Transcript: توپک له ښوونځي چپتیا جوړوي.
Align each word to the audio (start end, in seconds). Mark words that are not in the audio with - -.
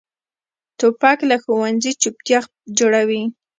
توپک 0.79 1.17
له 1.29 1.35
ښوونځي 1.43 1.91
چپتیا 2.01 2.39
جوړوي. 2.77 3.23